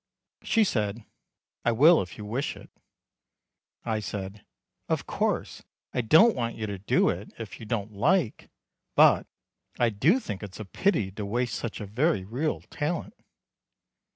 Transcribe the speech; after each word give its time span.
She 0.41 0.63
said: 0.63 1.05
"I 1.63 1.71
will 1.71 2.01
if 2.01 2.17
you 2.17 2.25
wish 2.25 2.55
it." 2.57 2.71
I 3.85 3.99
said: 3.99 4.43
"Of 4.89 5.05
course 5.05 5.61
I 5.93 6.01
don't 6.01 6.35
want 6.35 6.55
you 6.55 6.65
to 6.65 6.79
do 6.79 7.09
it, 7.09 7.31
if 7.37 7.59
you 7.59 7.67
don't 7.67 7.93
like; 7.93 8.49
but 8.95 9.27
I 9.77 9.91
do 9.91 10.19
think 10.19 10.41
it's 10.41 10.59
a 10.59 10.65
pity 10.65 11.11
to 11.11 11.23
waste 11.23 11.53
such 11.53 11.79
a 11.79 11.85
very 11.85 12.23
real 12.25 12.61
talent." 12.61 13.13